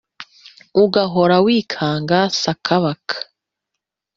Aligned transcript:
ugahora 0.83 1.35
wikanga 1.45 2.19
sakabaka 2.41 3.15